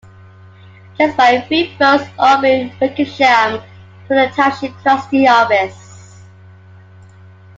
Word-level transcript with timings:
Just 0.97 1.15
by 1.15 1.41
Three 1.41 1.77
Votes 1.77 2.09
Orvil 2.17 2.71
Wickersham 2.81 3.59
took 4.07 4.07
the 4.07 4.31
Township 4.35 4.75
Trustee 4.81 5.27
office. 5.27 6.23